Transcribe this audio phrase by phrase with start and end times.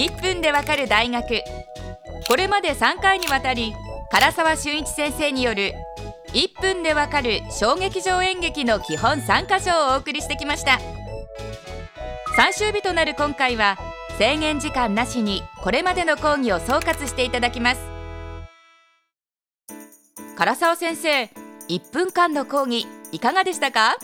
[0.00, 1.42] 1分でわかる大学。
[2.26, 3.74] これまで3回にわたり
[4.10, 5.74] 唐沢俊一先生による
[6.28, 10.78] 1分でわかる小劇場演劇の基本3箇所をお送りしてきました。
[12.38, 13.76] 3週日となる今回は
[14.16, 17.80] 制限時間なしにこれまでの講義を総括していただきます。
[20.38, 21.24] 唐沢先生
[21.68, 23.96] 1分間の講義いかがでしたか？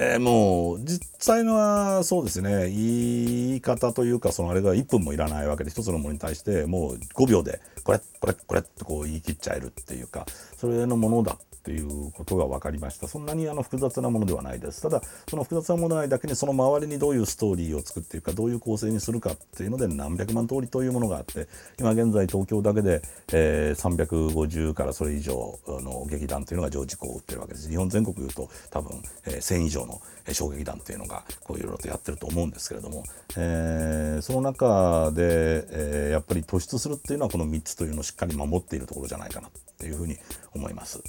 [0.00, 2.70] えー、もう実際のはそうですね。
[2.70, 10.24] 言い方というかそのあれが1分もいらないわけで1つのものに対してもう5秒でこれこれこれってこう言い切っちゃえるっていうか
[10.56, 13.08] それのものだっていうことが分かりました。
[13.08, 14.82] そんなにあの複雑なものではないです。
[14.82, 21.48] ただその複雑なものないだけにその周りにどういうストーリーを作っていくかどういう構成にするかっていうので何百万通りというものがあって
[21.78, 27.68] 今現在東京だけで、えー、350からそれ以上の劇団というのが常時校を打ってるわけです。
[27.68, 30.00] 日本全国いうと多分、えー、1000以上の
[30.32, 33.04] 小劇団というのがこういろいろとやってると思うんですけれども、
[33.36, 40.16] えー、その中で、えー、やっぱり突出するっていうのはこの3つというのをしっかり守っているところじゃないかなっていうふうに
[40.54, 41.02] 思います。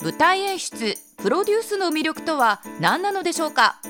[0.00, 3.80] 舞台演出プロデュースの魅力とは何なのでしょうか？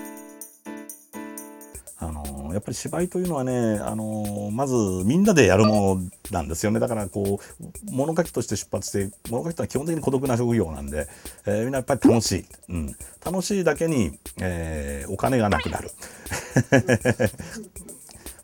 [1.99, 6.81] あのやっぱり芝居というのはね、あのまずみんなでやるものなんですよね。
[6.81, 11.09] だからこう物書きとして出発して物書きというのは基本的に孤独な職業なんで、
[11.45, 15.91] えー、みんなやっぱり楽しい、うん、楽しいだけに、えー、お金がなくなる。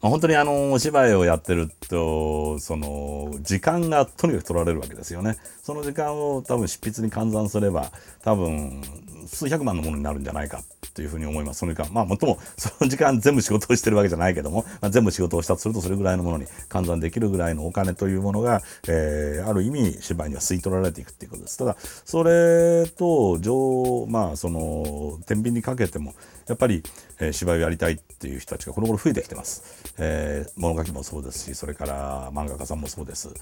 [0.02, 5.36] 本当にあのお芝居をやってるとその時間がとにかく取られるわけですよね。
[5.62, 7.90] その時間を多分執筆に換算すれば
[8.22, 8.82] 多分
[9.26, 10.62] 数百万のものになるんじゃないか
[10.94, 11.60] というふうに思います。
[11.60, 21.58] その時間まあもっともその時間全部仕事をしてるわけじゃないけども、まあ、全部仕事をしたとするとそれぐらいのものに換算できるぐらいのお金というものが、えー、ある意味芝居には吸い取られていくっていうことです。
[21.58, 26.14] ただそれと上まあその天秤にかけても
[26.46, 26.82] やっぱり、
[27.18, 29.94] えー、芝居をやりたいっていう人たちがこの頃増えてきてます。
[29.98, 33.34] えー、物書きもそうですしそれから漫画家さんもそうです。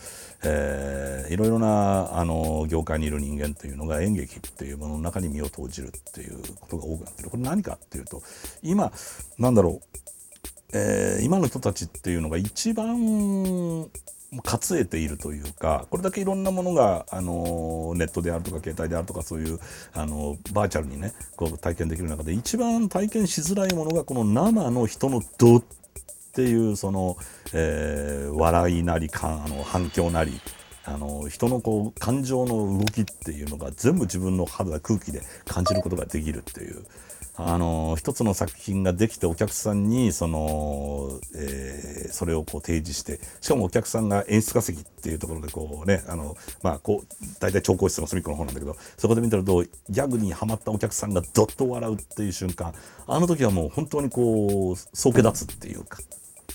[0.45, 8.23] えー、いろいろなあの業界にいる人間というのが演劇っていうものの中に身を投じるっていうことが多くなってるこれ何かっていうと
[8.63, 8.93] 今
[9.39, 13.89] なんだろう、えー、今の人たちっていうのが一番
[14.41, 19.59] 活えているというかこれだけいろんなものがあのネットであるとか携帯であるとかそういう
[19.93, 25.63] あのバーチャルにねこう体験できる中で一番体験しづらいものがこの生の人のドっ
[26.33, 27.17] ていうその、
[27.53, 30.41] えー、笑いなりかあの反響なり
[30.85, 36.85] あの人のこう感情の動きっていうのが全部自分の肌空気で感じることができるっていう
[37.37, 52.75] あの一つの作品ができてお客さんにその、えー、それをこう提示してしかもお客さんが演出家席っていうところでこうねあの、まあ、こう大体調香室の隅っこの方なんだけどそこで見てるとギャグにはまったお客さんがどっと笑うっていう瞬間
[53.07, 55.99] あの時はもう本当にこう総気立つっていうか。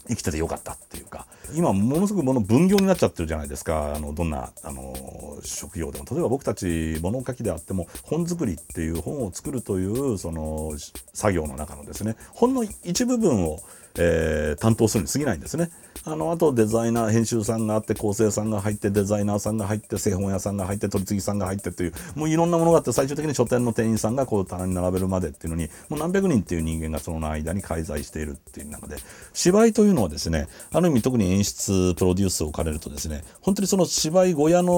[0.08, 10.74] 生きててよかったっていうか今ものすごくもの分業になっちゃってるじゃないですかあのどんなあの職業でも例えば僕たち物書きであっても本作りっていう本を作るというその
[11.14, 13.60] 作業の中のですねほんの一部分を
[13.98, 15.72] えー、担当するに過ぎないんですね。
[16.06, 28.96] あのあとデザイナー編集さんがあって構成さんが入ってデザイナーさんが入って製本屋さんが入って取り次ぎさんが入ってというもういろんなものがあって最終的に書店の店員さんがこう棚に並べるまでっていうのにもう何百人っていう人間がその間に介在しているっていう中で
[29.34, 34.72] 芝居というのはですねある意味特に演出プロデュースを兼ねるとですね本当にその芝居小屋の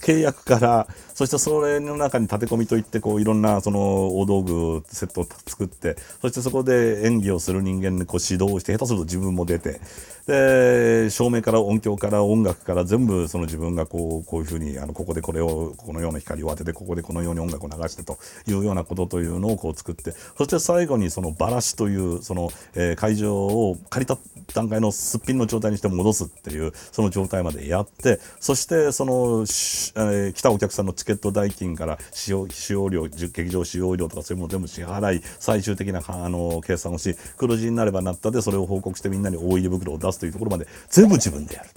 [0.00, 9.80] 契約からそしてそれの中に立て込みといってこういろんなその大道具セットを作ってそしてそこで演技をする人間にこう指導して下手すると自分も出て
[10.26, 24.18] で照明から音響から音楽から全部その自分がこうこういうふうにあのここでこれをこのような光を当ててここでこのように音楽を流してというようなことというのをこう作ってそして最後にそのバラシというその、えー、会場を借りた
[24.54, 41.70] 段階のすっぴんの状態にして戻すっていうその状態までやってそしてその、えー、来たお客さんのチケット代金から使用使用料劇場使用料とかそういうもの全部支払い最終的なあの計算をし黒字になればなったでそれを報告してみんなに大入り袋を出すというところまで全部自分でやる。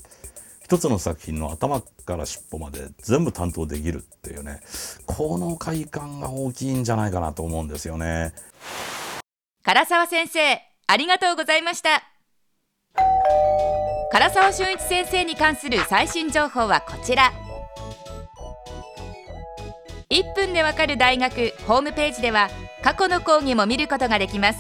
[0.70, 4.60] 一つの作品の頭から尻尾まで全部担当できるっていうね
[5.08, 8.34] この快感が大きいんじゃないかなと思うんですよね
[9.64, 12.04] 唐沢先生ありがとうございました
[12.96, 17.32] 唐沢俊一先生に関する最新情報はこちら。
[20.10, 22.50] 1分でわかる大学ホームページでは
[22.84, 24.60] 過去の講義も見ることができます。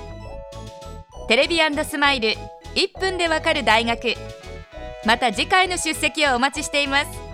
[1.29, 2.34] テレビスマイル
[2.75, 4.14] 1分でわかる大学。
[5.06, 7.31] また次回の出席をお待ちしています。